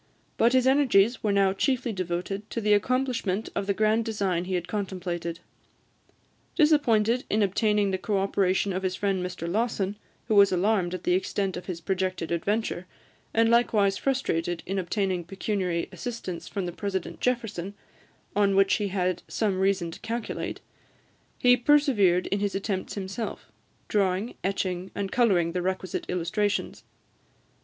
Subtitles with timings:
[0.35, 4.55] But his energies were now chiefly devoted to the accomplishment of the grand design he
[4.55, 5.41] had contemplated.
[6.55, 9.95] Disappointed in obtaining the co operation of his friend Mr Lawson,
[10.27, 12.87] who was alarmed at the extent of his projected adventure,
[13.31, 17.75] and likewise frustrated in obtaining pecuniary assistance from the President Jefferson,
[18.35, 20.61] on which he had some reason to calculate,
[21.37, 23.51] he persevered in his attempts himself,
[23.87, 26.83] drawing, etching, and colouring the requisite illustrations.